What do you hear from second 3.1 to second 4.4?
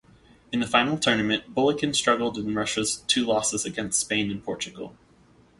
losses against Spain